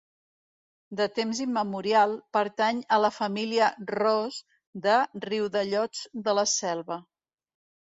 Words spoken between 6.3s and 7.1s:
la Selva.